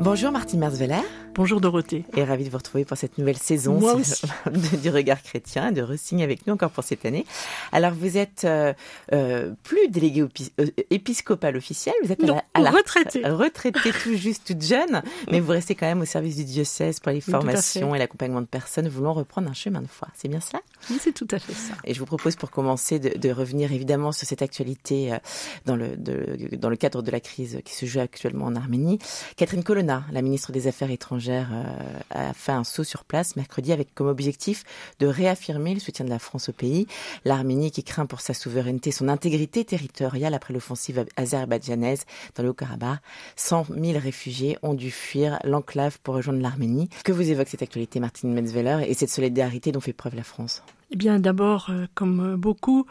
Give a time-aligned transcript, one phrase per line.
[0.00, 1.02] Bonjour Martine Merzveller.
[1.34, 2.04] Bonjour Dorothée.
[2.16, 4.22] Et ravie de vous retrouver pour cette nouvelle saison Moi aussi.
[4.82, 7.24] du regard chrétien, de re-signe avec nous encore pour cette année.
[7.70, 8.72] Alors vous êtes euh,
[9.12, 12.70] euh, plus délégué opi- euh, épiscopal officiel, vous êtes à la, à la
[13.30, 13.92] retraitée.
[14.02, 17.20] tout juste, toute jeune, mais vous restez quand même au service du diocèse pour les
[17.20, 20.08] formations et l'accompagnement de personnes voulant reprendre un chemin de foi.
[20.14, 20.60] C'est bien cela?
[20.90, 21.74] Oui, c'est tout à fait ça.
[21.84, 25.18] Et je vous propose pour commencer de, de revenir évidemment sur cette actualité euh,
[25.66, 28.98] dans le, de- dans le cadre de la crise qui se joue actuellement en Arménie.
[29.36, 33.72] Catherine Colonna, la ministre des Affaires étrangères, euh, a fait un saut sur place mercredi
[33.72, 34.64] avec comme objectif
[34.98, 36.86] de réaffirmer le soutien de la France au pays.
[37.24, 43.00] L'Arménie qui craint pour sa souveraineté, son intégrité territoriale après l'offensive azerbaïdjanaise dans le Haut-Karabakh.
[43.36, 46.88] 100 000 réfugiés ont dû fuir l'enclave pour rejoindre l'Arménie.
[47.04, 50.62] Que vous évoque cette actualité, Martine Metzveller, et cette solidarité dont fait preuve la France?
[50.90, 52.86] Eh bien, d'abord, euh, comme euh, beaucoup,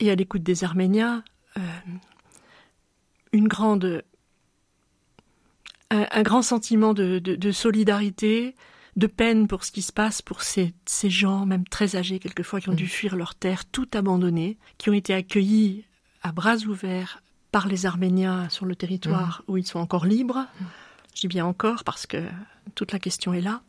[0.00, 1.24] et à l'écoute des Arméniens,
[3.32, 4.04] une grande,
[5.90, 8.54] un, un grand sentiment de, de- de solidarité,
[8.96, 12.60] de peine pour ce qui se passe pour ces, ces gens, même très âgés quelquefois,
[12.60, 15.84] qui ont dû fuir leur terre, tout abandonné, qui ont été accueillis
[16.22, 17.22] à bras ouverts
[17.52, 20.46] par les Arméniens sur le territoire où ils sont encore libres.
[21.14, 22.24] Je dis bien encore parce que
[22.74, 23.62] toute la question est là.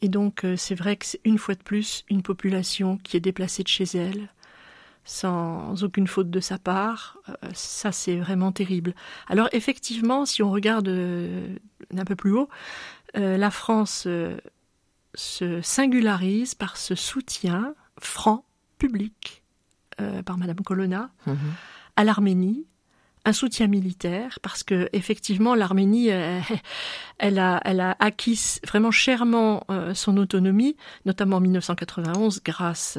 [0.00, 3.20] Et donc, euh, c'est vrai que c'est une fois de plus une population qui est
[3.20, 4.28] déplacée de chez elle,
[5.04, 7.18] sans aucune faute de sa part.
[7.28, 8.94] Euh, ça, c'est vraiment terrible.
[9.28, 11.56] Alors, effectivement, si on regarde euh,
[11.90, 12.48] d'un peu plus haut,
[13.16, 14.06] euh, la France
[15.14, 18.44] se singularise par ce soutien franc,
[18.78, 19.42] public,
[20.24, 21.10] par Madame Colonna,
[21.94, 22.66] à l'Arménie,
[23.24, 26.08] un soutien militaire, parce que effectivement l'Arménie,
[27.18, 29.64] elle a, elle a acquis vraiment chèrement
[29.94, 32.98] son autonomie, notamment en 1991 grâce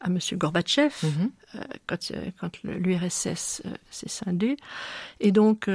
[0.00, 1.30] à Monsieur Gorbatchev, Mhm.
[1.54, 4.56] euh, quand, euh, quand l'URSS euh, s'est scindé,
[5.20, 5.68] et donc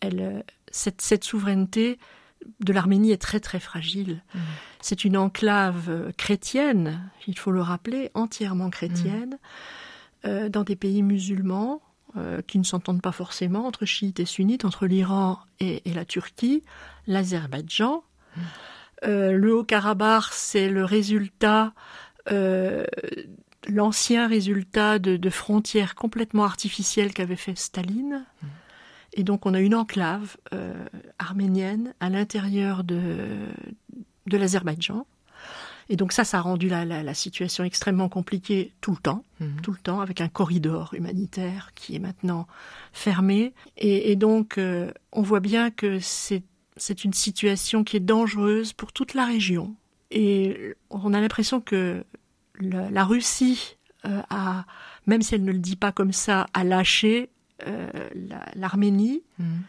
[0.00, 1.98] elle, cette, cette souveraineté
[2.60, 4.22] de l'Arménie est très très fragile.
[4.80, 9.38] C'est une enclave chrétienne, il faut le rappeler, entièrement chrétienne,
[10.26, 11.80] euh, dans des pays musulmans
[12.46, 16.62] qui ne s'entendent pas forcément entre chiites et sunnites, entre l'Iran et, et la Turquie,
[17.06, 18.02] l'Azerbaïdjan.
[19.02, 21.74] Le Haut-Karabakh, c'est le résultat,
[22.32, 22.84] euh,
[23.68, 28.24] l'ancien résultat de, de frontières complètement artificielles qu'avait fait Staline.
[29.14, 30.74] Et donc on a une enclave euh,
[31.18, 33.16] arménienne à l'intérieur de,
[34.26, 35.06] de l'Azerbaïdjan.
[35.88, 39.24] Et donc ça, ça a rendu la, la- la situation extrêmement compliquée tout le temps,
[39.40, 39.60] Mhm.
[39.62, 42.46] tout le temps, avec un corridor humanitaire qui est maintenant
[42.92, 43.52] fermé.
[43.76, 48.92] Et, et donc euh, on voit bien que c'est une situation qui est dangereuse pour
[48.92, 49.74] toute la région.
[50.10, 52.04] Et on a l'impression que
[52.60, 54.64] la, la Russie euh, a,
[55.06, 57.30] même si elle ne le dit pas comme ça, a lâché
[57.66, 59.22] euh, la- l'Arménie.
[59.38, 59.62] Mhm.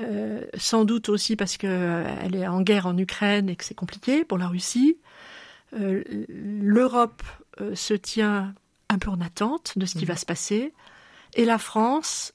[0.00, 4.24] Euh, sans doute aussi parce qu'elle est en guerre en Ukraine et que c'est compliqué
[4.24, 4.96] pour la Russie.
[6.28, 7.22] L'Europe
[7.74, 8.54] se tient
[8.88, 10.08] un peu en attente de ce qui Mhm.
[10.08, 10.72] va se passer.
[11.34, 12.32] Et la France,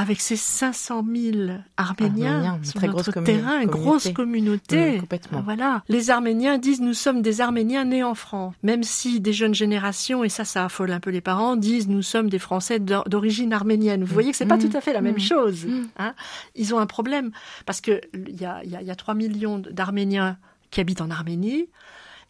[0.00, 1.36] avec ses 500 000
[1.76, 4.96] Arméniens, Arméniens, sur très notre grosse terrain, une grosse communauté.
[4.98, 5.42] Complètement.
[5.42, 5.82] Voilà.
[5.90, 8.54] Les Arméniens disent nous sommes des Arméniens nés en France.
[8.62, 12.00] Même si des jeunes générations, et ça, ça affole un peu les parents, disent nous
[12.00, 14.02] sommes des Français d'or- d'origine arménienne.
[14.02, 14.70] Vous voyez que c'est pas Mhm.
[14.70, 15.20] tout à fait la même Mhm.
[15.20, 15.66] chose.
[15.98, 16.14] Hein.
[16.54, 17.30] Ils ont un problème
[17.66, 20.38] parce que il y a, y a- y a 3 millions d'Arméniens
[20.70, 21.68] qui habitent en Arménie.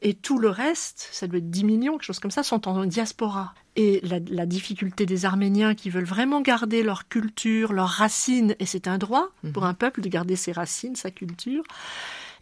[0.02, 2.84] Et tout le reste, ça doit être 10 millions, quelque chose comme ça, sont en
[2.86, 3.54] diaspora.
[3.76, 8.66] Et la, la difficulté des Arméniens qui veulent vraiment garder leur culture, leurs racines, et
[8.66, 11.62] c'est un droit pour un peuple de garder ses racines, sa culture,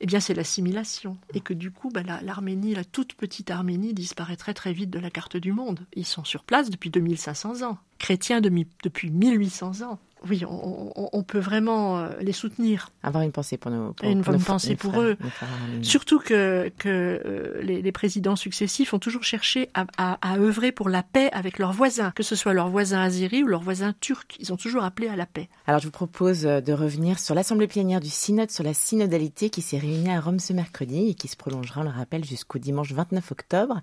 [0.01, 1.17] eh bien c'est l'assimilation.
[1.35, 5.01] Et que du coup, bah, la- l'Arménie, la toute petite Arménie, disparaîtrait très vite de
[5.01, 5.81] la carte du monde.
[5.95, 9.99] Ils sont sur place depuis 2500 ans, chrétiens depuis 1800 ans.
[10.29, 12.91] Oui, on, peut vraiment euh, les soutenir.
[13.03, 15.17] Avoir une pensée pour nos pour, une pour bonne pensée pour frères- eux.
[15.31, 15.49] frères.
[15.83, 16.89] Surtout que, que
[17.25, 21.31] euh, les, les présidents successifs ont toujours cherché à, à- à œuvrer pour la paix
[21.33, 24.27] avec leurs voisins, que ce soit leurs voisins azéris ou leurs voisins turcs.
[24.41, 25.49] Ils ont toujours appelé à la paix.
[25.67, 29.51] Alors, je vous propose euh, de revenir sur l'Assemblée plénière du Synode sur la synodalité
[29.51, 32.59] qui s'est réunie à Rome ce mercredi et qui se prolongera, on le rappelle, jusqu'au
[32.59, 33.81] dimanche 29 octobre.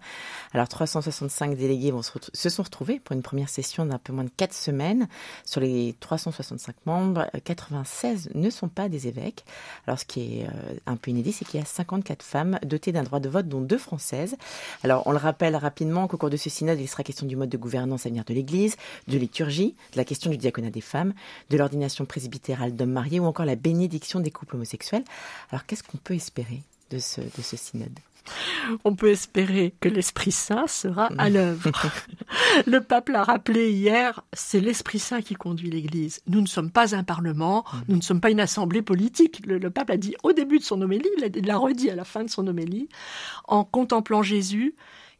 [0.54, 4.32] Alors, 365 délégués vont se, sont retrouvés pour une première session d'un peu moins de
[4.36, 5.08] 4 semaines.
[5.46, 5.96] Sur les
[6.32, 9.46] 365 membres, euh, 96 ne sont pas des évêques.
[9.86, 12.92] Alors, ce qui est euh, un peu inédit, c'est qu'il y a 54 femmes dotées
[12.92, 14.36] d'un droit de vote, dont deux françaises.
[14.84, 17.50] Alors, on le rappelle rapidement qu'au cours de ce synode, il sera question du mode
[17.50, 18.76] de gouvernance à venir de l'Église,
[19.08, 21.14] de liturgie, de la question du diaconat des femmes,
[21.50, 25.04] de l'ordination presbytérale d'hommes mariés ou encore la bénédiction des couples homosexuels.
[25.52, 27.22] Alors, qu'est-ce qu'on peut espérer de ce
[27.56, 28.00] synode?
[28.84, 31.72] On peut espérer que l'Esprit Saint sera à l'œuvre.
[32.68, 36.22] Le pape l'a rappelé hier, c'est l'Esprit Saint qui conduit l'Église.
[36.28, 37.78] Nous ne sommes pas un parlement, mm.
[37.90, 39.46] nous ne sommes pas une assemblée politique.
[39.46, 42.24] Le, pape l'a dit au début de son homélie, il l'a redit à la fin
[42.24, 42.90] de son homélie,
[43.48, 44.76] en contemplant Jésus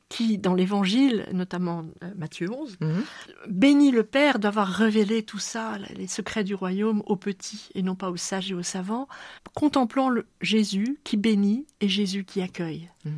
[0.10, 3.04] qui, dans l'Évangile, notamment euh, Matthieu 11, mhm.
[3.48, 7.96] bénit le Père d'avoir révélé tout ça, les secrets du royaume, aux petits et non
[7.96, 9.08] pas aux sages et aux savants,
[9.56, 12.90] contemplant le Jésus qui bénit et Jésus qui accueille.
[13.06, 13.14] Mhm.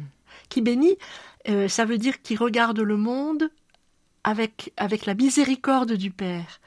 [0.50, 0.98] Qui bénit,
[1.50, 3.50] euh, ça veut dire qu'il regarde le monde
[4.24, 6.62] avec, avec la miséricorde du Père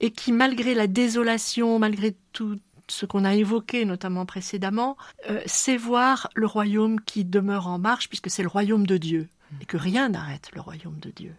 [0.00, 2.58] et qui, malgré la désolation, malgré tout
[2.88, 4.96] ce qu'on a évoqué notamment précédemment,
[5.28, 9.28] euh, sait voir le royaume qui demeure en marche puisque c'est le royaume de Dieu
[9.60, 11.34] et que rien n'arrête le royaume de Dieu,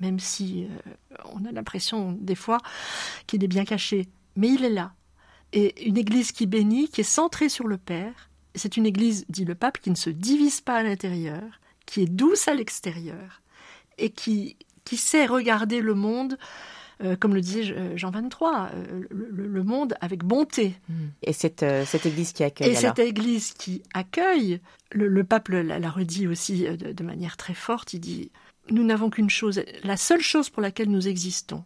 [0.00, 2.58] même si euh, on a l'impression des fois
[3.26, 4.92] qu'il est bien caché, mais il est là.
[5.52, 9.44] Et une Église qui bénit, qui est centrée sur le Père, c'est une Église, dit
[9.44, 13.42] le pape, qui ne se divise pas à l'intérieur, qui est douce à l'extérieur,
[13.98, 16.38] et qui, qui sait regarder le monde
[17.04, 20.74] euh, comme le disait Jean 23, euh, le, monde avec bonté.
[21.22, 22.70] Et cette, cette église qui accueille.
[22.70, 24.60] Et cette église qui accueille,
[24.92, 28.30] le, pape l'a redit aussi de, de, manière très forte, il dit,
[28.70, 31.64] nous n'avons qu'une chose, la seule chose pour laquelle nous existons,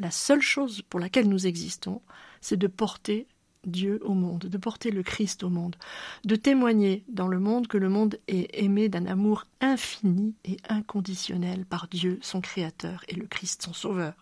[0.00, 2.02] la seule chose pour laquelle nous existons,
[2.40, 3.26] c'est de porter
[3.66, 5.76] Dieu au monde, de porter le Christ au monde,
[6.24, 11.64] de témoigner dans le monde que le monde est aimé d'un amour infini et inconditionnel
[11.64, 14.14] par Dieu, son Créateur, et le Christ, son Sauveur.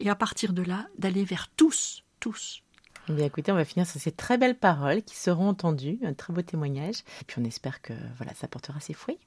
[0.00, 2.62] Et à partir de là, d'aller vers tous, tous.
[3.08, 6.12] Eh bien, écoutez, on va finir sur ces très belles paroles qui seront entendues, un
[6.12, 6.96] très beau témoignage.
[7.20, 9.18] Et puis on espère que voilà, ça portera ses fruits.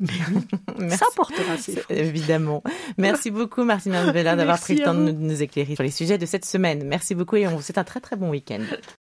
[0.90, 1.96] ça portera ses fruits.
[1.96, 2.62] Évidemment.
[2.98, 6.26] Merci beaucoup, Martine Vella, d'avoir pris le temps de nous éclairer sur les sujets de
[6.26, 6.84] cette semaine.
[6.84, 8.60] Merci beaucoup et on vous souhaite un très très bon week-end.